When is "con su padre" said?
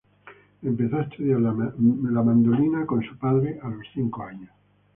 2.87-3.59